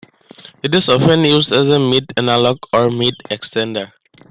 It 0.63 0.73
is 0.73 0.89
often 0.89 1.23
used 1.25 1.51
as 1.53 1.69
a 1.69 1.79
meat 1.79 2.05
analogue 2.17 2.63
or 2.73 2.89
meat 2.89 3.13
extender. 3.29 3.91